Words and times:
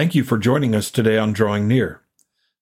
Thank 0.00 0.14
you 0.14 0.24
for 0.24 0.38
joining 0.38 0.74
us 0.74 0.90
today 0.90 1.18
on 1.18 1.34
Drawing 1.34 1.68
Near. 1.68 2.00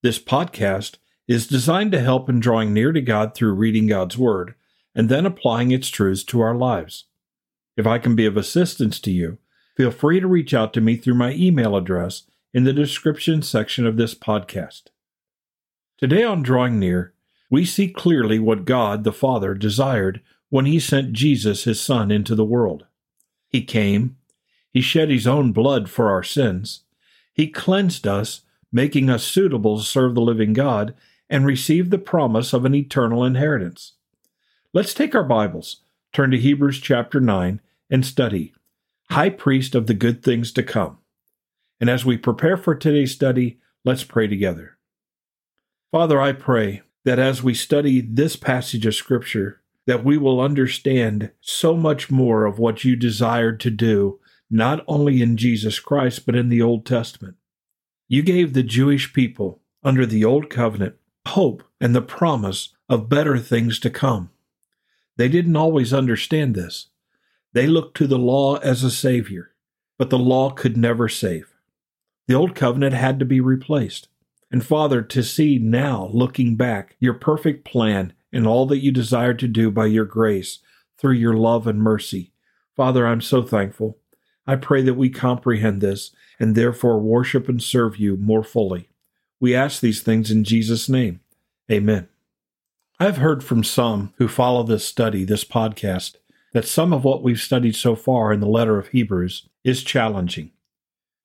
This 0.03 0.19
podcast 0.19 0.97
is 1.29 1.47
designed 1.47 1.93
to 1.93 2.01
help 2.01 2.29
in 2.29 2.41
drawing 2.41 2.75
near 2.75 2.91
to 2.91 3.01
God 3.01 3.33
through 3.33 3.53
reading 3.53 3.87
God's 3.87 4.19
Word 4.19 4.57
and 4.93 5.09
then 5.09 5.25
applying 5.25 5.71
its 5.71 5.87
truths 5.87 6.25
to 6.25 6.41
our 6.41 6.57
lives. 6.57 7.05
If 7.77 7.87
I 7.87 7.99
can 7.99 8.17
be 8.17 8.27
of 8.27 8.37
assistance 8.37 8.99
to 9.03 9.13
you, 9.13 9.39
feel 9.77 9.93
free 9.93 10.19
to 10.19 10.27
reach 10.27 10.53
out 10.53 10.73
to 10.73 10.81
me 10.81 10.97
through 10.97 11.15
my 11.15 11.33
email 11.33 11.77
address 11.77 12.25
in 12.53 12.65
the 12.65 12.73
description 12.73 13.41
section 13.43 13.87
of 13.87 13.97
this 13.97 14.17
podcast. 14.17 14.89
Today 15.97 16.25
on 16.25 16.43
Drawing 16.43 16.81
Near, 16.81 17.15
we 17.49 17.65
see 17.65 17.87
clearly 17.87 18.41
what 18.41 18.65
God 18.65 19.05
the 19.05 19.13
Father 19.13 19.55
desired 19.55 20.23
when 20.49 20.65
He 20.65 20.81
sent 20.81 21.13
Jesus, 21.13 21.63
His 21.63 21.81
Son, 21.81 22.11
into 22.11 22.35
the 22.35 22.45
world. 22.45 22.87
He 23.49 23.63
came, 23.63 24.17
He 24.73 24.81
shed 24.81 25.09
His 25.09 25.29
own 25.29 25.53
blood 25.53 25.89
for 25.89 26.11
our 26.11 26.25
sins, 26.25 26.83
He 27.39 27.47
cleansed 27.47 28.05
us, 28.05 28.41
making 28.73 29.09
us 29.09 29.23
suitable 29.23 29.79
to 29.79 29.85
serve 29.85 30.17
the 30.17 30.21
living 30.21 30.53
God, 30.53 30.93
and 31.31 31.47
receive 31.47 31.89
the 31.89 31.97
promise 31.97 32.53
of 32.53 32.65
an 32.65 32.75
eternal 32.75 33.25
inheritance. 33.25 33.93
Let's 34.73 34.93
take 34.93 35.15
our 35.15 35.23
Bibles, 35.23 35.83
turn 36.13 36.33
to 36.33 36.37
Hebrews 36.37 36.81
chapter 36.81 37.21
9, 37.21 37.61
and 37.89 38.05
study 38.05 38.53
High 39.13 39.31
Priest 39.31 39.77
of 39.77 39.87
the 39.87 39.95
Good 39.95 40.25
Things 40.25 40.51
to 40.55 40.65
Come. 40.65 40.99
And 41.81 41.89
as 41.89 42.05
we 42.05 42.17
prepare 42.17 42.57
for 42.57 42.75
today's 42.75 43.15
study, 43.15 43.61
let's 43.85 44.03
pray 44.03 44.27
together. 44.27 44.77
Father, 45.93 46.21
I 46.21 46.33
pray 46.33 46.83
that 47.05 47.21
as 47.21 47.41
we 47.41 47.55
study 47.55 48.01
this 48.01 48.35
passage 48.35 48.85
of 48.85 48.97
Scripture, 48.97 49.63
that 49.87 50.05
we 50.05 50.19
will 50.19 50.41
understand 50.41 51.31
so 51.41 51.77
much 51.77 52.11
more 52.11 52.47
of 52.47 52.59
what 52.59 52.83
you 52.83 52.97
desired 52.97 53.61
to 53.61 53.71
do, 53.71 54.19
not 54.51 54.85
only 54.87 55.23
in 55.23 55.37
Jesus 55.37 55.81
Christ, 55.81 56.27
but 56.27 56.35
in 56.35 56.49
the 56.49 56.63
Old 56.63 56.87
Testament. 56.87 57.37
You 58.09 58.23
gave 58.23 58.53
the 58.53 58.63
Jewish 58.63 59.13
people 59.13 59.61
under 59.83 60.07
the 60.07 60.25
Old 60.25 60.49
Covenant 60.51 60.97
hope 61.27 61.63
and 61.81 61.95
the 61.95 62.03
promise 62.03 62.75
of 62.89 63.09
better 63.09 63.39
things 63.39 63.79
to 63.81 63.91
come. 63.91 64.31
They 65.17 65.29
didn't 65.29 65.57
always 65.57 65.93
understand 65.93 66.55
this. 66.55 66.89
They 67.53 67.67
looked 67.67 67.97
to 67.99 68.07
the 68.07 68.19
law 68.19 68.57
as 68.57 68.83
a 68.83 68.91
savior, 68.91 69.53
but 69.99 70.11
the 70.11 70.19
law 70.19 70.51
could 70.51 70.77
never 70.77 71.09
save. 71.09 71.53
The 72.27 72.35
Old 72.35 72.55
Covenant 72.55 72.95
had 72.95 73.19
to 73.19 73.25
be 73.25 73.41
replaced. 73.41 74.09
And 74.51 74.65
Father, 74.65 75.03
to 75.03 75.23
see 75.23 75.59
now, 75.59 76.09
looking 76.13 76.57
back, 76.57 76.97
your 76.99 77.15
perfect 77.15 77.65
plan 77.65 78.13
and 78.33 78.47
all 78.47 78.67
that 78.67 78.79
you 78.79 78.93
desire 78.93 79.35
to 79.35 79.49
do 79.49 79.71
by 79.71 79.87
your 79.87 80.05
grace 80.05 80.61
through 80.99 81.13
your 81.13 81.35
love 81.35 81.67
and 81.67 81.81
mercy. 81.81 82.33
Father, 82.77 83.07
I'm 83.07 83.21
so 83.21 83.43
thankful. 83.43 83.99
I 84.49 84.57
pray 84.57 84.81
that 84.83 84.95
we 84.95 85.11
comprehend 85.11 85.83
this 85.83 86.11
and 86.41 86.55
therefore 86.55 86.99
worship 86.99 87.51
and 87.51 87.63
serve 87.63 87.99
you 87.99 88.17
more 88.17 88.43
fully. 88.43 88.89
We 89.39 89.55
ask 89.55 89.81
these 89.81 90.03
things 90.03 90.31
in 90.31 90.43
Jesus' 90.43 90.89
name. 90.89 91.21
Amen. 91.71 92.09
I've 92.99 93.19
heard 93.19 93.45
from 93.45 93.63
some 93.63 94.15
who 94.17 94.27
follow 94.27 94.63
this 94.63 94.87
study, 94.87 95.25
this 95.25 95.45
podcast, 95.45 96.17
that 96.55 96.65
some 96.65 96.95
of 96.95 97.05
what 97.05 97.23
we've 97.23 97.39
studied 97.39 97.77
so 97.77 97.95
far 97.95 98.33
in 98.33 98.41
the 98.41 98.49
letter 98.49 98.79
of 98.79 98.89
Hebrews 98.89 99.49
is 99.65 99.85
challenging. 99.85 100.51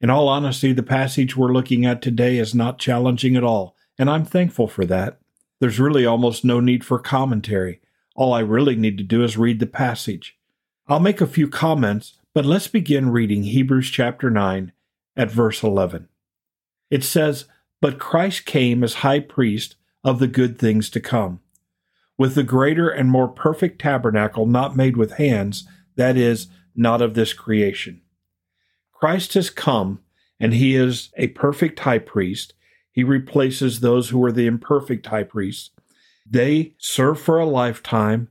In 0.01 0.09
all 0.09 0.27
honesty, 0.27 0.73
the 0.73 0.83
passage 0.83 1.37
we're 1.37 1.53
looking 1.53 1.85
at 1.85 2.01
today 2.01 2.37
is 2.37 2.53
not 2.53 2.77
challenging 2.77 3.37
at 3.37 3.43
all, 3.43 3.75
and 3.97 4.09
I'm 4.09 4.25
thankful 4.25 4.67
for 4.67 4.85
that. 4.85 5.19
There's 5.61 5.79
really 5.79 6.05
almost 6.05 6.43
no 6.43 6.59
need 6.59 6.83
for 6.83 6.99
commentary. 6.99 7.79
All 8.15 8.33
I 8.33 8.41
really 8.41 8.75
need 8.75 8.97
to 8.97 9.03
do 9.03 9.23
is 9.23 9.37
read 9.37 9.61
the 9.61 9.65
passage. 9.65 10.37
I'll 10.89 10.99
make 10.99 11.21
a 11.21 11.25
few 11.25 11.47
comments, 11.47 12.19
but 12.33 12.45
let's 12.45 12.67
begin 12.67 13.11
reading 13.11 13.43
Hebrews 13.43 13.91
chapter 13.91 14.31
9 14.31 14.71
at 15.15 15.29
verse 15.29 15.61
11. 15.61 16.07
It 16.89 17.03
says, 17.03 17.45
But 17.79 17.99
Christ 17.99 18.45
came 18.45 18.83
as 18.83 18.95
high 18.95 19.19
priest 19.19 19.75
of 20.03 20.17
the 20.17 20.27
good 20.27 20.57
things 20.57 20.89
to 20.91 20.99
come, 20.99 21.41
with 22.17 22.33
the 22.33 22.43
greater 22.43 22.89
and 22.89 23.11
more 23.11 23.27
perfect 23.27 23.79
tabernacle 23.79 24.47
not 24.47 24.75
made 24.75 24.97
with 24.97 25.13
hands, 25.13 25.67
that 25.95 26.17
is, 26.17 26.47
not 26.75 27.03
of 27.03 27.13
this 27.13 27.33
creation. 27.33 28.01
Christ 28.91 29.35
has 29.35 29.51
come, 29.51 29.99
and 30.39 30.55
he 30.55 30.75
is 30.75 31.11
a 31.17 31.27
perfect 31.27 31.81
high 31.81 31.99
priest. 31.99 32.53
He 32.91 33.03
replaces 33.03 33.79
those 33.79 34.09
who 34.09 34.17
were 34.17 34.31
the 34.31 34.47
imperfect 34.47 35.05
high 35.05 35.23
priests. 35.23 35.69
They 36.27 36.73
serve 36.79 37.19
for 37.19 37.39
a 37.39 37.45
lifetime. 37.45 38.29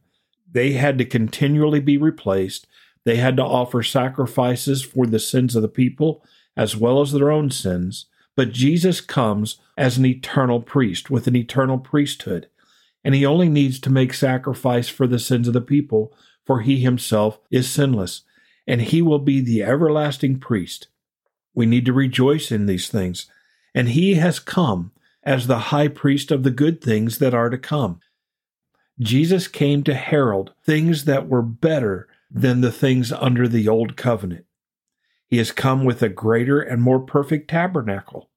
They 0.51 0.73
had 0.73 0.99
to 0.99 1.05
continually 1.05 1.81
be 1.81 1.97
replaced. 1.97 2.67
They 3.05 3.17
had 3.17 3.37
to 3.37 3.45
offer 3.45 3.83
sacrifices 3.83 4.83
for 4.83 5.07
the 5.07 5.19
sins 5.19 5.57
of 5.57 5.63
the 5.63 5.69
people 5.69 6.25
as 6.57 6.77
well 6.77 7.01
as 7.01 7.13
their 7.13 7.31
own 7.31 7.51
sins. 7.51 8.07
But 8.37 8.53
Jesus 8.53 9.01
comes 9.01 9.59
as 9.77 9.99
an 9.99 10.07
eternal 10.07 10.61
priest 10.61 11.11
with 11.11 11.27
an 11.27 11.37
eternal 11.37 11.79
priesthood, 11.79 12.49
and 13.05 13.15
he 13.15 13.27
only 13.27 13.49
needs 13.49 13.79
to 13.81 13.91
make 13.91 14.15
sacrifice 14.15 14.89
for 14.89 15.07
the 15.07 15.19
sins 15.19 15.49
of 15.49 15.55
the 15.55 15.61
people, 15.61 16.15
for 16.47 16.61
he 16.61 16.81
himself 16.81 17.41
is 17.51 17.71
sinless, 17.71 18.23
and 18.67 18.81
he 18.81 19.03
will 19.03 19.19
be 19.19 19.41
the 19.41 19.63
everlasting 19.63 20.39
priest. 20.39 20.89
We 21.55 21.67
need 21.67 21.85
to 21.87 21.93
rejoice 21.93 22.51
in 22.51 22.67
these 22.67 22.89
things, 22.89 23.27
and 23.75 23.91
he 23.91 24.15
has 24.15 24.39
come 24.39 24.93
as 25.23 25.47
the 25.47 25.59
high 25.59 25.89
priest 25.89 26.31
of 26.31 26.43
the 26.43 26.51
good 26.51 26.83
things 26.83 27.19
that 27.19 27.35
are 27.35 27.51
to 27.51 27.59
come. 27.59 28.01
Jesus 28.99 29.49
came 29.49 29.83
to 29.85 29.95
herald 29.95 30.53
things 30.65 31.05
that 31.05 31.29
were 31.29 31.43
better 31.43 32.09
than 32.33 32.61
the 32.63 32.73
things 32.73 33.13
under 33.13 33.47
the 33.47 33.69
old 33.69 33.97
covenant. 33.97 34.47
He 35.27 35.39
has 35.39 35.53
come 35.53 35.85
with 35.85 36.03
a 36.03 36.09
greater 36.09 36.61
and 36.61 36.83
more 36.83 37.01
perfect 37.01 37.49
tabernacle, 37.49 38.31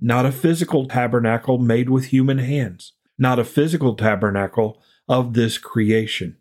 not 0.00 0.26
a 0.26 0.32
physical 0.32 0.86
tabernacle 0.86 1.58
made 1.58 1.90
with 1.90 2.06
human 2.06 2.38
hands, 2.38 2.92
not 3.18 3.38
a 3.38 3.44
physical 3.44 3.94
tabernacle 3.94 4.80
of 5.08 5.34
this 5.34 5.58
creation. 5.58 6.36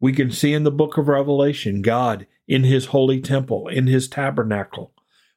We 0.00 0.12
can 0.12 0.30
see 0.30 0.52
in 0.52 0.64
the 0.64 0.70
book 0.70 0.96
of 0.96 1.08
Revelation 1.08 1.82
God 1.82 2.26
in 2.48 2.64
his 2.64 2.86
holy 2.86 3.20
temple, 3.20 3.68
in 3.68 3.86
his 3.86 4.08
tabernacle. 4.08 4.92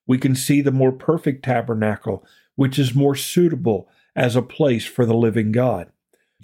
We 0.07 0.17
can 0.17 0.35
see 0.35 0.61
the 0.61 0.71
more 0.71 0.91
perfect 0.91 1.43
tabernacle, 1.45 2.25
which 2.55 2.79
is 2.79 2.95
more 2.95 3.15
suitable 3.15 3.89
as 4.15 4.35
a 4.35 4.41
place 4.41 4.85
for 4.85 5.05
the 5.05 5.15
living 5.15 5.51
God. 5.51 5.91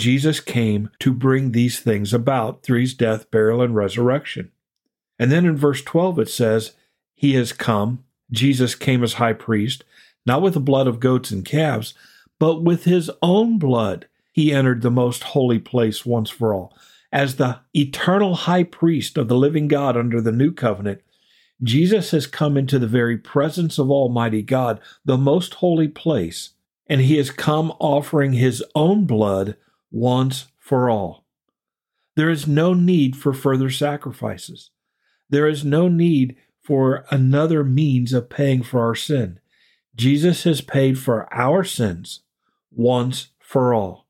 Jesus 0.02 0.40
came 0.40 0.90
to 0.98 1.14
bring 1.14 1.52
these 1.52 1.80
things 1.80 2.12
about 2.12 2.64
through 2.64 2.80
his 2.80 2.96
death, 2.96 3.30
burial, 3.30 3.62
and 3.62 3.76
resurrection. 3.76 4.52
And 5.20 5.32
then 5.32 5.46
in 5.46 5.56
verse 5.56 5.84
12 5.84 6.18
it 6.18 6.30
says, 6.30 6.72
he 7.14 7.36
has 7.36 7.54
come. 7.54 8.04
Jesus 8.32 8.74
came 8.74 9.04
as 9.04 9.14
high 9.14 9.34
priest, 9.34 9.84
not 10.26 10.42
with 10.42 10.56
the 10.56 10.60
blood 10.60 10.88
of 10.88 11.00
goats 11.00 11.30
and 11.30 11.46
calves, 11.46 11.94
but 12.40 12.64
with 12.64 12.86
his 12.86 13.12
own 13.22 13.60
blood. 13.60 14.08
He 14.32 14.52
entered 14.52 14.82
the 14.82 14.90
most 14.90 15.22
holy 15.22 15.60
place 15.60 16.04
once 16.04 16.32
for 16.32 16.52
all. 16.52 16.76
As 17.12 17.36
the 17.36 17.60
eternal 17.76 18.34
high 18.34 18.64
priest 18.64 19.20
of 19.20 19.28
the 19.28 19.38
living 19.38 19.68
God 19.68 19.96
under 19.96 20.20
the 20.20 20.32
new 20.32 20.52
covenant, 20.52 21.02
Jesus 21.62 22.10
has 22.10 22.26
come 22.26 22.58
into 22.58 22.80
the 22.80 22.88
very 22.88 23.20
presence 23.20 23.78
of 23.78 23.92
Almighty 23.92 24.42
God, 24.42 24.80
the 25.06 25.18
most 25.18 25.56
holy 25.56 25.90
place, 25.90 26.56
and 26.88 27.02
he 27.02 27.18
has 27.18 27.30
come 27.30 27.72
offering 27.80 28.34
his 28.34 28.64
own 28.74 29.06
blood 29.06 29.56
once 29.92 30.48
for 30.58 30.90
all. 30.90 31.26
There 32.16 32.30
is 32.30 32.48
no 32.48 32.74
need 32.74 33.16
for 33.16 33.34
further 33.34 33.70
sacrifices. 33.70 34.72
There 35.30 35.48
is 35.48 35.64
no 35.64 35.88
need 35.88 36.36
for 36.62 37.06
another 37.10 37.64
means 37.64 38.14
of 38.14 38.30
paying 38.30 38.64
for 38.64 38.82
our 38.82 38.96
sin. 38.96 39.40
Jesus 39.96 40.44
has 40.44 40.62
paid 40.62 40.98
for 40.98 41.32
our 41.34 41.64
sins 41.64 42.22
once 42.72 43.30
for 43.40 43.74
all. 43.74 44.08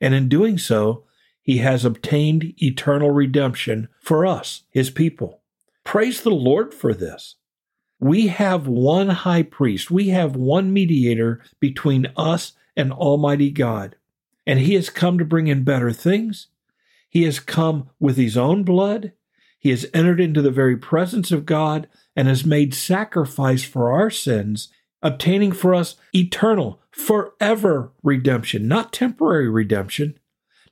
And 0.00 0.14
in 0.14 0.28
doing 0.28 0.58
so, 0.58 1.04
he 1.42 1.58
has 1.58 1.84
obtained 1.84 2.54
eternal 2.62 3.10
redemption 3.10 3.88
for 4.00 4.26
us, 4.26 4.62
his 4.70 4.90
people. 4.90 5.40
Praise 5.84 6.22
the 6.22 6.30
Lord 6.30 6.72
for 6.72 6.94
this. 6.94 7.36
We 7.98 8.28
have 8.28 8.66
one 8.66 9.08
high 9.10 9.42
priest, 9.42 9.90
we 9.90 10.08
have 10.08 10.34
one 10.34 10.72
mediator 10.72 11.42
between 11.58 12.06
us 12.16 12.52
and 12.76 12.92
Almighty 12.92 13.50
God. 13.50 13.96
And 14.50 14.58
he 14.58 14.74
has 14.74 14.90
come 14.90 15.16
to 15.16 15.24
bring 15.24 15.46
in 15.46 15.62
better 15.62 15.92
things. 15.92 16.48
He 17.08 17.22
has 17.22 17.38
come 17.38 17.88
with 18.00 18.16
his 18.16 18.36
own 18.36 18.64
blood. 18.64 19.12
He 19.60 19.70
has 19.70 19.86
entered 19.94 20.20
into 20.20 20.42
the 20.42 20.50
very 20.50 20.76
presence 20.76 21.30
of 21.30 21.46
God 21.46 21.86
and 22.16 22.26
has 22.26 22.44
made 22.44 22.74
sacrifice 22.74 23.62
for 23.62 23.92
our 23.92 24.10
sins, 24.10 24.68
obtaining 25.02 25.52
for 25.52 25.72
us 25.72 25.94
eternal, 26.12 26.80
forever 26.90 27.92
redemption, 28.02 28.66
not 28.66 28.92
temporary 28.92 29.48
redemption, 29.48 30.18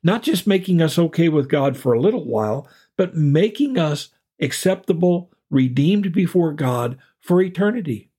not 0.03 0.25
just 0.25 0.45
making 0.45 0.83
us 0.83 0.99
okay 0.99 1.29
with 1.29 1.49
God 1.49 1.77
for 1.77 1.93
a 1.93 2.01
little 2.01 2.25
while, 2.25 2.69
but 2.97 3.15
making 3.15 3.79
us 3.79 4.09
acceptable, 4.41 5.31
redeemed 5.51 6.11
before 6.11 6.53
God 6.53 6.99
for 7.21 7.41
eternity. 7.41 8.11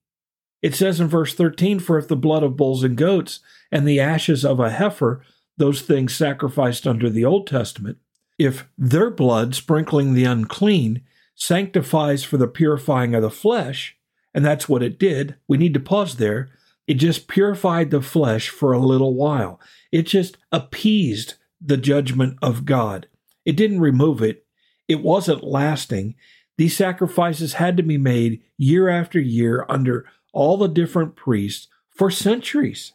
It 0.62 0.74
says 0.74 1.00
in 1.00 1.08
verse 1.08 1.34
13, 1.34 1.80
For 1.80 1.98
if 1.98 2.08
the 2.08 2.16
blood 2.16 2.42
of 2.42 2.56
bulls 2.56 2.82
and 2.82 2.96
goats 2.96 3.40
and 3.70 3.86
the 3.86 4.00
ashes 4.00 4.42
of 4.42 4.58
a 4.58 4.70
heifer, 4.70 5.22
those 5.60 5.82
things 5.82 6.16
sacrificed 6.16 6.86
under 6.86 7.10
the 7.10 7.24
Old 7.24 7.46
Testament, 7.46 7.98
if 8.38 8.66
their 8.78 9.10
blood, 9.10 9.54
sprinkling 9.54 10.14
the 10.14 10.24
unclean, 10.24 11.02
sanctifies 11.34 12.24
for 12.24 12.38
the 12.38 12.48
purifying 12.48 13.14
of 13.14 13.20
the 13.20 13.30
flesh, 13.30 13.96
And 14.34 14.44
that's 14.44 14.68
what 14.68 14.82
it 14.82 14.98
did. 14.98 15.36
We 15.48 15.58
need 15.58 15.74
to 15.74 15.80
pause 15.80 16.16
there. 16.16 16.50
It 16.86 16.94
just 16.94 17.28
purified 17.28 17.90
the 17.90 18.02
flesh 18.02 18.48
for 18.48 18.72
a 18.72 18.78
little 18.78 19.14
while. 19.14 19.60
It 19.92 20.02
just 20.02 20.38
appeased 20.52 21.34
the 21.60 21.76
judgment 21.76 22.38
of 22.42 22.64
God. 22.64 23.08
It 23.44 23.56
didn't 23.56 23.80
remove 23.80 24.22
it. 24.22 24.46
It 24.88 25.02
wasn't 25.02 25.44
lasting. 25.44 26.14
These 26.58 26.76
sacrifices 26.76 27.54
had 27.54 27.76
to 27.76 27.82
be 27.82 27.98
made 27.98 28.42
year 28.56 28.88
after 28.88 29.20
year 29.20 29.66
under 29.68 30.06
all 30.32 30.56
the 30.56 30.68
different 30.68 31.16
priests 31.16 31.68
for 31.90 32.10
centuries. 32.10 32.92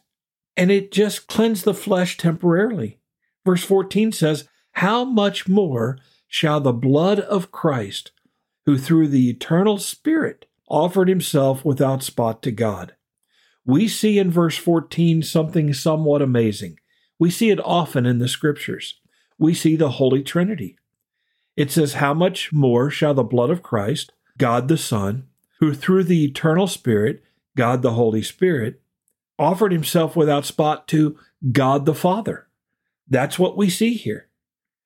And 0.56 0.70
it 0.70 0.92
just 0.92 1.26
cleansed 1.26 1.64
the 1.64 1.74
flesh 1.74 2.16
temporarily. 2.16 2.98
Verse 3.44 3.62
14 3.62 4.12
says, 4.12 4.48
How 4.72 5.04
much 5.04 5.48
more 5.48 5.98
shall 6.28 6.60
the 6.60 6.72
blood 6.72 7.20
of 7.20 7.52
Christ, 7.52 8.12
who 8.64 8.78
through 8.78 9.08
the 9.08 9.30
eternal 9.30 9.78
Spirit 9.78 10.46
offered 10.68 11.08
himself 11.08 11.64
without 11.64 12.02
spot 12.02 12.42
to 12.42 12.50
God? 12.50 12.94
We 13.64 13.88
see 13.88 14.18
in 14.18 14.30
verse 14.30 14.56
14 14.56 15.22
something 15.22 15.74
somewhat 15.74 16.22
amazing. 16.22 16.78
We 17.18 17.30
see 17.30 17.50
it 17.50 17.64
often 17.64 18.06
in 18.06 18.18
the 18.18 18.28
scriptures. 18.28 19.00
We 19.38 19.54
see 19.54 19.76
the 19.76 19.90
Holy 19.90 20.22
Trinity. 20.22 20.78
It 21.56 21.70
says, 21.70 21.94
How 21.94 22.14
much 22.14 22.52
more 22.52 22.90
shall 22.90 23.14
the 23.14 23.22
blood 23.22 23.50
of 23.50 23.62
Christ, 23.62 24.12
God 24.38 24.68
the 24.68 24.78
Son, 24.78 25.28
who 25.60 25.74
through 25.74 26.04
the 26.04 26.24
eternal 26.24 26.66
Spirit, 26.66 27.22
God 27.56 27.82
the 27.82 27.92
Holy 27.92 28.22
Spirit, 28.22 28.80
offered 29.38 29.72
himself 29.72 30.16
without 30.16 30.44
spot 30.44 30.88
to 30.88 31.18
God 31.52 31.86
the 31.86 31.94
Father? 31.94 32.48
That's 33.08 33.38
what 33.38 33.56
we 33.56 33.70
see 33.70 33.94
here. 33.94 34.28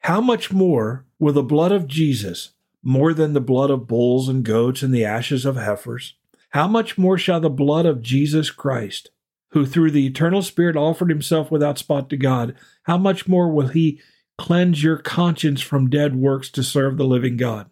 How 0.00 0.20
much 0.20 0.52
more 0.52 1.06
will 1.18 1.32
the 1.32 1.42
blood 1.42 1.72
of 1.72 1.86
Jesus, 1.86 2.52
more 2.82 3.12
than 3.12 3.32
the 3.32 3.40
blood 3.40 3.70
of 3.70 3.86
bulls 3.86 4.28
and 4.28 4.44
goats 4.44 4.82
and 4.82 4.94
the 4.94 5.04
ashes 5.04 5.44
of 5.44 5.56
heifers, 5.56 6.14
how 6.50 6.66
much 6.66 6.98
more 6.98 7.18
shall 7.18 7.40
the 7.40 7.50
blood 7.50 7.86
of 7.86 8.02
Jesus 8.02 8.50
Christ, 8.50 9.10
who 9.50 9.66
through 9.66 9.90
the 9.90 10.06
eternal 10.06 10.42
Spirit 10.42 10.76
offered 10.76 11.10
himself 11.10 11.50
without 11.50 11.78
spot 11.78 12.10
to 12.10 12.16
God, 12.16 12.56
how 12.84 12.98
much 12.98 13.28
more 13.28 13.50
will 13.50 13.68
he 13.68 14.00
cleanse 14.38 14.82
your 14.82 14.96
conscience 14.96 15.60
from 15.60 15.90
dead 15.90 16.16
works 16.16 16.50
to 16.50 16.62
serve 16.62 16.96
the 16.96 17.04
living 17.04 17.36
God? 17.36 17.70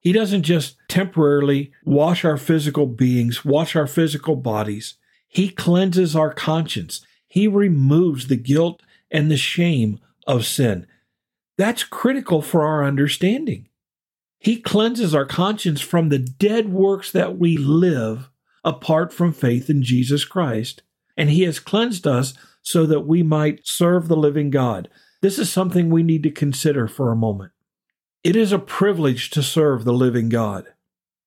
He 0.00 0.12
doesn't 0.12 0.42
just 0.42 0.76
temporarily 0.88 1.72
wash 1.84 2.24
our 2.24 2.36
physical 2.36 2.86
beings, 2.86 3.44
wash 3.44 3.76
our 3.76 3.86
physical 3.86 4.34
bodies. 4.34 4.96
He 5.32 5.48
cleanses 5.48 6.14
our 6.14 6.30
conscience. 6.30 7.06
He 7.26 7.48
removes 7.48 8.26
the 8.26 8.36
guilt 8.36 8.82
and 9.10 9.30
the 9.30 9.38
shame 9.38 9.98
of 10.26 10.44
sin. 10.44 10.86
That's 11.56 11.84
critical 11.84 12.42
for 12.42 12.64
our 12.64 12.84
understanding. 12.84 13.70
He 14.38 14.60
cleanses 14.60 15.14
our 15.14 15.24
conscience 15.24 15.80
from 15.80 16.10
the 16.10 16.18
dead 16.18 16.68
works 16.68 17.10
that 17.12 17.38
we 17.38 17.56
live 17.56 18.28
apart 18.62 19.10
from 19.10 19.32
faith 19.32 19.70
in 19.70 19.82
Jesus 19.82 20.26
Christ. 20.26 20.82
And 21.16 21.30
He 21.30 21.44
has 21.44 21.58
cleansed 21.58 22.06
us 22.06 22.34
so 22.60 22.84
that 22.84 23.06
we 23.06 23.22
might 23.22 23.66
serve 23.66 24.08
the 24.08 24.16
living 24.16 24.50
God. 24.50 24.90
This 25.22 25.38
is 25.38 25.50
something 25.50 25.88
we 25.88 26.02
need 26.02 26.22
to 26.24 26.30
consider 26.30 26.86
for 26.86 27.10
a 27.10 27.16
moment. 27.16 27.52
It 28.22 28.36
is 28.36 28.52
a 28.52 28.58
privilege 28.58 29.30
to 29.30 29.42
serve 29.42 29.86
the 29.86 29.94
living 29.94 30.28
God. 30.28 30.66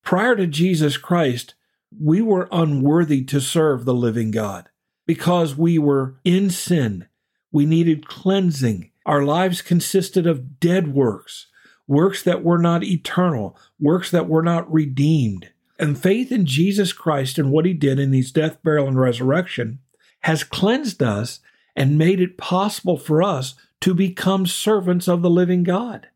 Prior 0.04 0.36
to 0.36 0.46
Jesus 0.46 0.96
Christ, 0.96 1.56
we 2.00 2.21
were 2.21 2.50
unworthy 2.51 3.24
to 3.25 3.39
serve 3.39 3.86
the 3.86 3.94
living 3.94 4.31
God 4.31 4.69
because 5.06 5.56
we 5.56 5.77
were 5.77 6.15
in 6.24 6.50
sin. 6.50 7.07
We 7.51 7.65
needed 7.65 8.07
cleansing. 8.07 8.92
Our 9.06 9.24
lives 9.24 9.62
consisted 9.62 10.25
of 10.25 10.59
dead 10.59 10.94
works, 10.94 11.47
works 11.88 12.24
that 12.24 12.44
were 12.44 12.57
not 12.57 12.83
eternal, 12.83 13.57
works 13.80 14.12
that 14.12 14.27
were 14.27 14.44
not 14.44 14.71
redeemed. 14.71 15.51
And 15.77 15.97
faith 15.97 16.31
in 16.31 16.45
Jesus 16.45 16.94
Christ 16.94 17.38
and 17.38 17.51
what 17.51 17.65
he 17.65 17.74
did 17.74 18.00
in 18.00 18.13
his 18.13 18.31
death, 18.31 18.62
burial, 18.63 18.88
and 18.88 19.00
resurrection 19.00 19.80
has 20.21 20.44
cleansed 20.44 21.03
us 21.03 21.39
and 21.75 21.98
made 21.98 22.19
it 22.19 22.38
possible 22.38 22.98
for 22.98 23.21
us 23.21 23.56
to 23.81 23.94
become 23.94 24.48
servants 24.48 25.07
of 25.07 25.21
the 25.21 25.30
living 25.30 25.63
God. 25.63 26.07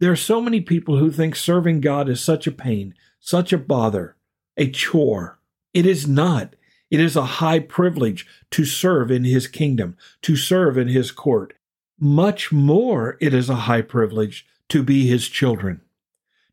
There 0.00 0.10
are 0.10 0.16
so 0.16 0.40
many 0.40 0.62
people 0.62 0.98
who 0.98 1.12
think 1.12 1.36
serving 1.36 1.80
God 1.82 2.08
is 2.08 2.20
such 2.20 2.46
a 2.46 2.52
pain, 2.52 2.94
such 3.20 3.52
a 3.52 3.58
bother, 3.58 4.16
a 4.60 4.70
chore. 4.70 5.40
It 5.74 5.86
is 5.86 6.06
not. 6.06 6.54
It 6.90 7.00
is 7.00 7.16
a 7.16 7.40
high 7.40 7.60
privilege 7.60 8.26
to 8.50 8.64
serve 8.64 9.10
in 9.10 9.24
his 9.24 9.48
kingdom, 9.48 9.96
to 10.22 10.36
serve 10.36 10.76
in 10.76 10.88
his 10.88 11.10
court. 11.10 11.54
Much 11.98 12.52
more, 12.52 13.16
it 13.20 13.32
is 13.32 13.48
a 13.48 13.66
high 13.66 13.82
privilege 13.82 14.46
to 14.68 14.82
be 14.82 15.06
his 15.06 15.28
children, 15.28 15.80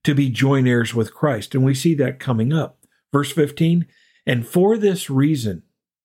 to 0.04 0.16
be 0.16 0.30
joint 0.30 0.68
heirs 0.68 0.96
with 0.96 1.14
Christ. 1.14 1.54
And 1.54 1.66
we 1.66 1.74
see 1.74 1.94
that 1.96 2.20
coming 2.20 2.54
up. 2.54 2.86
Verse 3.12 3.32
15, 3.32 3.86
and 4.26 4.48
for 4.48 4.78
this 4.78 5.10
reason, 5.10 5.64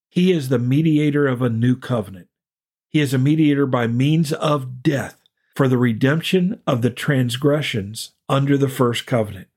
he 0.09 0.33
is 0.33 0.49
the 0.49 0.59
mediator 0.59 1.27
of 1.27 1.41
a 1.41 1.51
new 1.51 1.77
covenant. 1.77 2.29
He 2.89 3.01
is 3.01 3.15
a 3.15 3.19
mediator 3.19 3.67
by 3.67 3.87
means 3.87 4.33
of 4.33 4.83
death 4.83 5.21
for 5.55 5.69
the 5.69 5.79
redemption 5.79 6.61
of 6.67 6.83
the 6.83 6.91
transgressions 6.91 8.13
under 8.29 8.57
the 8.57 8.69
first 8.69 9.07
covenant. 9.07 9.49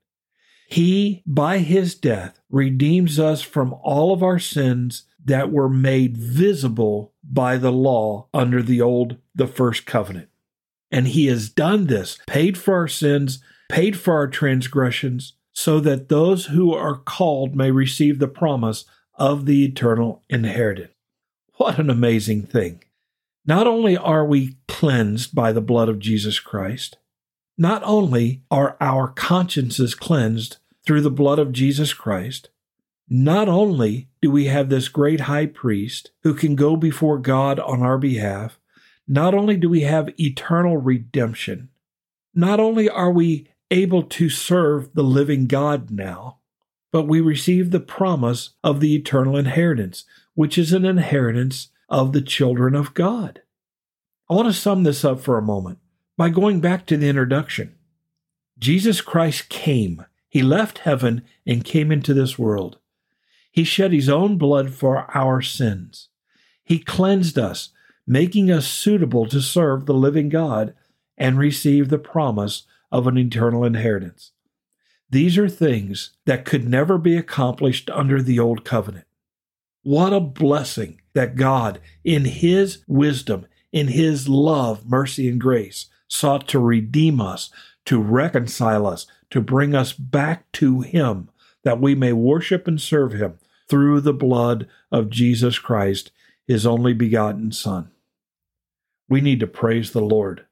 He, 0.75 1.24
by 1.25 1.60
his 1.60 1.95
death, 1.95 2.42
redeems 2.50 3.18
us 3.18 3.42
from 3.42 3.74
all 3.81 4.12
of 4.12 4.22
our 4.22 4.39
sins 4.39 5.04
that 5.24 5.50
were 5.50 5.69
made 5.69 6.18
visible 6.18 7.13
by 7.24 7.56
the 7.56 7.72
law 7.72 8.27
under 8.33 8.62
the 8.62 8.81
old, 8.81 9.16
the 9.33 9.48
first 9.48 9.86
covenant. 9.86 10.27
And 10.92 11.07
he 11.07 11.27
has 11.27 11.48
done 11.48 11.88
this, 11.88 12.18
paid 12.27 12.57
for 12.57 12.74
our 12.75 12.89
sins, 12.89 13.39
paid 13.69 13.98
for 13.98 14.16
our 14.16 14.27
transgressions, 14.27 15.38
so 15.54 15.80
that 15.80 16.10
those 16.10 16.48
who 16.48 16.74
are 16.74 16.98
called 16.98 17.56
may 17.56 17.72
receive 17.72 18.19
the 18.19 18.27
promise 18.27 18.83
of 19.18 19.45
the 19.45 19.63
eternal 19.63 20.24
inheritance. 20.30 20.92
What 21.56 21.80
an 21.80 21.89
amazing 21.89 22.48
thing. 22.48 22.83
Not 23.45 23.66
only 23.66 23.95
are 23.95 24.25
we 24.25 24.57
cleansed 24.68 25.33
by 25.33 25.54
the 25.54 25.62
blood 25.62 25.88
of 25.88 26.00
Jesus 26.00 26.42
Christ, 26.42 26.98
not 27.57 27.81
only 27.86 28.44
are 28.51 28.75
our 28.81 29.07
consciences 29.07 29.95
cleansed 29.95 30.57
through 30.85 31.01
the 31.01 31.11
blood 31.11 31.39
of 31.39 31.51
Jesus 31.51 31.93
Christ, 31.93 32.49
not 33.09 33.47
only 33.47 34.09
do 34.21 34.31
we 34.31 34.45
have 34.45 34.69
this 34.69 34.87
great 34.87 35.21
high 35.21 35.45
priest 35.45 36.11
who 36.23 36.33
can 36.33 36.55
go 36.55 36.75
before 36.75 37.17
God 37.17 37.59
on 37.59 37.81
our 37.81 37.97
behalf, 37.97 38.59
not 39.07 39.33
only 39.33 39.57
do 39.57 39.69
we 39.69 39.81
have 39.81 40.19
eternal 40.19 40.77
redemption, 40.77 41.69
not 42.33 42.59
only 42.59 42.89
are 42.89 43.11
we 43.11 43.47
able 43.71 44.03
to 44.03 44.29
serve 44.29 44.93
the 44.93 45.03
living 45.03 45.47
God 45.47 45.91
now, 45.91 46.39
but 46.91 47.07
we 47.07 47.21
receive 47.21 47.71
the 47.71 47.79
promise 47.79 48.51
of 48.63 48.79
the 48.79 48.95
eternal 48.95 49.38
inheritance, 49.38 50.05
which 50.33 50.57
is 50.57 50.74
an 50.74 50.86
inheritance 50.86 51.69
of 51.89 52.13
the 52.13 52.21
children 52.21 52.75
of 52.75 52.93
God. 52.93 53.41
I 54.29 54.33
want 54.33 54.48
to 54.48 54.53
sum 54.53 54.83
this 54.83 55.05
up 55.05 55.19
for 55.19 55.38
a 55.38 55.43
moment 55.43 55.79
by 56.17 56.29
going 56.29 56.62
back 56.62 56.86
to 56.88 56.98
the 56.98 57.10
introduction. 57.10 57.75
Jesus 58.57 59.01
Christ 59.01 59.50
came, 59.50 60.05
He 60.36 60.44
left 60.44 60.80
heaven 60.80 61.22
and 61.48 61.63
came 61.63 61.94
into 61.94 62.13
this 62.13 62.38
world. 62.38 62.77
He 63.54 63.63
shed 63.63 63.94
His 63.94 64.10
own 64.10 64.38
blood 64.38 64.74
for 64.74 65.10
our 65.15 65.42
sins. 65.42 66.10
He 66.62 66.77
cleansed 66.77 67.39
us 67.39 67.70
making 68.06 68.51
us 68.51 68.68
suitable 68.68 69.27
to 69.27 69.39
serve 69.39 69.86
the 69.86 69.94
living 69.94 70.27
God 70.27 70.74
and 71.18 71.38
receive 71.38 71.88
the 71.88 71.98
promise 71.98 72.63
of 72.92 73.08
an 73.08 73.18
eternal 73.18 73.63
inheritance. 73.63 74.34
These 75.10 75.38
are 75.38 75.48
things 75.48 76.12
that 76.25 76.44
could 76.44 76.68
never 76.68 76.98
be 76.98 77.15
accomplished 77.15 77.89
under 77.92 78.22
the 78.22 78.38
old 78.38 78.65
covenant. 78.65 79.08
What 79.84 80.12
a 80.12 80.20
blessing 80.20 81.00
that 81.13 81.38
God, 81.38 81.80
in 82.04 82.25
His 82.25 82.84
wisdom, 82.89 83.46
in 83.72 83.88
His 83.88 84.27
love, 84.27 84.86
mercy, 84.86 85.30
and 85.30 85.39
grace, 85.39 85.86
sought 86.10 86.46
to 86.50 86.60
redeem 86.60 87.22
us, 87.22 87.51
to 87.86 88.01
reconcile 88.01 88.88
us, 88.88 89.08
to 89.30 89.42
bring 89.42 89.75
us 89.75 89.94
back 89.94 90.51
to 90.54 90.82
Him, 90.82 91.30
that 91.63 91.82
we 91.82 91.96
may 91.96 92.13
worship 92.13 92.68
and 92.68 92.80
serve 92.80 93.13
Him 93.13 93.39
through 93.68 94.01
the 94.01 94.13
blood 94.13 94.68
of 94.92 95.10
Jesus 95.10 95.60
Christ, 95.60 96.12
His 96.48 96.65
only 96.65 96.94
begotten 96.94 97.51
Son 97.51 97.92
we 99.08 99.22
need 99.22 99.39
to 99.39 99.48
praise 99.48 99.92
the 99.92 100.01
Lord. 100.01 100.46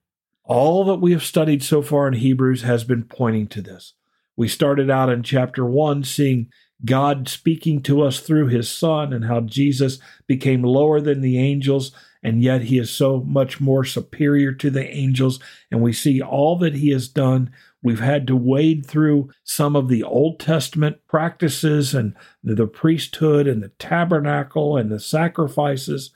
All 0.44 0.84
that 0.86 0.96
we 0.96 1.12
have 1.12 1.24
studied 1.24 1.64
so 1.64 1.82
far 1.82 2.08
in 2.08 2.14
Hebrews 2.14 2.64
has 2.64 2.84
been 2.84 3.04
pointing 3.04 3.48
to 3.48 3.62
this. 3.62 3.94
We 4.36 4.48
started 4.48 4.90
out 4.90 5.10
in 5.10 5.24
chapter 5.24 5.66
1 5.66 6.04
seeing 6.04 6.50
God 6.86 7.30
speaking 7.30 7.82
to 7.84 8.02
us 8.02 8.20
through 8.20 8.48
his 8.48 8.70
Son 8.70 9.14
and 9.14 9.26
how 9.26 9.42
Jesus 9.42 10.00
became 10.28 10.64
lower 10.64 11.00
than 11.00 11.22
the 11.22 11.38
angels, 11.38 11.92
and 12.22 12.42
yet 12.42 12.64
he 12.64 12.78
is 12.78 12.90
so 12.90 13.22
much 13.22 13.62
more 13.62 13.84
superior 13.84 14.52
to 14.54 14.70
the 14.70 14.88
angels. 14.90 15.40
And 15.72 15.82
we 15.82 15.94
see 15.94 16.22
all 16.22 16.58
that 16.60 16.76
he 16.76 16.92
has 16.92 17.08
done. 17.08 17.52
We've 17.82 18.00
had 18.00 18.28
to 18.28 18.36
wade 18.36 18.86
through 18.86 19.30
some 19.44 19.76
of 19.76 19.90
the 19.90 20.04
Old 20.04 20.40
Testament 20.40 20.98
practices 21.08 21.94
and 21.94 22.16
the 22.44 22.68
priesthood 22.68 23.48
and 23.48 23.62
the 23.62 23.70
tabernacle 23.80 24.78
and 24.78 24.90
the 24.90 25.00
sacrifices. 25.00 26.12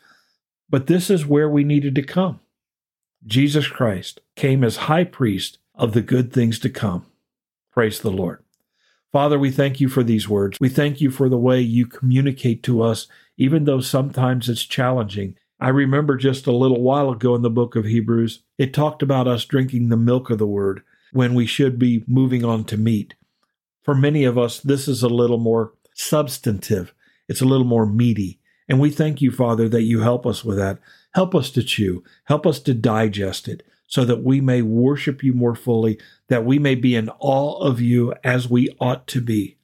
But 0.69 0.87
this 0.87 1.09
is 1.09 1.25
where 1.25 1.49
we 1.49 1.63
needed 1.63 1.95
to 1.95 2.03
come. 2.03 2.39
Jesus 3.25 3.67
Christ 3.67 4.21
came 4.35 4.63
as 4.63 4.77
high 4.77 5.03
priest 5.03 5.57
of 5.75 5.93
the 5.93 6.01
good 6.01 6.31
things 6.31 6.59
to 6.59 6.69
come. 6.69 7.05
Praise 7.71 7.99
the 7.99 8.11
Lord. 8.11 8.43
Father, 9.17 9.39
we 9.39 9.49
thank 9.49 9.81
you 9.81 9.89
for 9.89 10.03
these 10.03 10.29
words. 10.29 10.59
We 10.61 10.69
thank 10.69 11.01
you 11.01 11.09
for 11.09 11.27
the 11.27 11.39
way 11.39 11.59
you 11.59 11.87
communicate 11.87 12.61
to 12.61 12.83
us, 12.83 13.07
even 13.35 13.63
though 13.63 13.81
sometimes 13.81 14.47
it's 14.47 14.63
challenging. 14.63 15.35
I 15.59 15.69
remember 15.69 16.17
just 16.17 16.45
a 16.45 16.51
little 16.51 16.83
while 16.83 17.09
ago 17.09 17.33
in 17.33 17.41
the 17.41 17.49
book 17.49 17.75
of 17.75 17.85
Hebrews, 17.85 18.43
it 18.59 18.75
talked 18.75 19.01
about 19.01 19.27
us 19.27 19.43
drinking 19.43 19.89
the 19.89 19.97
milk 19.97 20.29
of 20.29 20.37
the 20.37 20.45
word 20.45 20.83
when 21.13 21.33
we 21.33 21.47
should 21.47 21.79
be 21.79 22.03
moving 22.05 22.45
on 22.45 22.63
to 22.65 22.77
meat. 22.77 23.15
For 23.81 23.95
many 23.95 24.23
of 24.23 24.37
us, 24.37 24.59
this 24.59 24.87
is 24.87 25.01
a 25.01 25.09
little 25.09 25.39
more 25.39 25.73
substantive, 25.95 26.93
it's 27.27 27.41
a 27.41 27.45
little 27.45 27.65
more 27.65 27.87
meaty. 27.87 28.39
And 28.69 28.79
we 28.79 28.91
thank 28.91 29.19
you, 29.19 29.31
Father, 29.31 29.67
that 29.67 29.81
you 29.81 30.01
help 30.01 30.27
us 30.27 30.45
with 30.45 30.57
that. 30.57 30.77
Help 31.15 31.33
us 31.33 31.49
to 31.53 31.63
chew, 31.63 32.03
help 32.25 32.45
us 32.45 32.59
to 32.59 32.75
digest 32.75 33.47
it, 33.47 33.63
so 33.87 34.05
that 34.05 34.23
we 34.23 34.41
may 34.41 34.61
worship 34.61 35.23
you 35.23 35.33
more 35.33 35.55
fully, 35.55 35.99
that 36.27 36.45
we 36.45 36.59
may 36.59 36.75
be 36.75 36.95
in 36.95 37.09
awe 37.19 37.57
of 37.59 37.81
you 37.81 38.13
as 38.23 38.49
we 38.49 38.69
ought 38.79 39.07
to 39.07 39.21
be. 39.21 39.57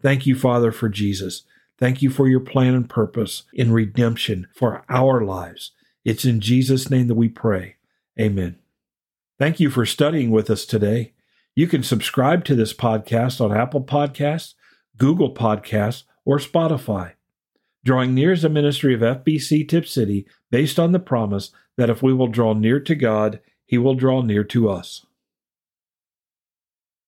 Thank 0.00 0.26
you, 0.26 0.36
Father, 0.36 0.72
for 0.72 0.88
Jesus. 0.88 1.42
Thank 1.78 2.00
you 2.00 2.08
for 2.08 2.28
your 2.28 2.40
plan 2.40 2.74
and 2.74 2.88
purpose 2.88 3.42
in 3.52 3.72
redemption 3.72 4.46
for 4.54 4.84
our 4.88 5.22
lives. 5.22 5.72
It's 6.04 6.24
in 6.24 6.40
Jesus' 6.40 6.88
name 6.88 7.08
that 7.08 7.16
we 7.16 7.28
pray. 7.28 7.76
Amen. 8.18 8.58
Thank 9.38 9.58
you 9.58 9.70
for 9.70 9.84
studying 9.84 10.30
with 10.30 10.48
us 10.50 10.64
today. 10.64 11.14
You 11.56 11.66
can 11.66 11.82
subscribe 11.82 12.44
to 12.44 12.54
this 12.54 12.72
podcast 12.72 13.40
on 13.40 13.56
Apple 13.56 13.82
Podcasts, 13.82 14.54
Google 14.96 15.34
Podcasts, 15.34 16.04
or 16.24 16.38
Spotify. 16.38 17.12
Drawing 17.84 18.14
Near 18.14 18.32
is 18.32 18.44
a 18.44 18.48
ministry 18.48 18.94
of 18.94 19.00
FBC 19.00 19.68
Tipp 19.68 19.86
City 19.86 20.26
based 20.50 20.78
on 20.78 20.92
the 20.92 20.98
promise 20.98 21.50
that 21.76 21.90
if 21.90 22.02
we 22.02 22.12
will 22.12 22.28
draw 22.28 22.54
near 22.54 22.80
to 22.80 22.94
God, 22.94 23.40
he 23.66 23.78
will 23.78 23.94
draw 23.94 24.22
near 24.22 24.44
to 24.44 24.68
us. 24.68 25.06